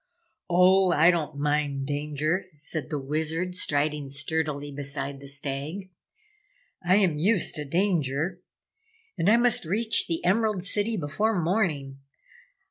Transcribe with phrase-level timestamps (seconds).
[0.49, 5.91] "Oh, I don't mind danger," said the Wizard, striding sturdily beside the Stag.
[6.83, 8.41] "I am used to danger
[9.15, 11.99] and I must reach the Emerald City before morning!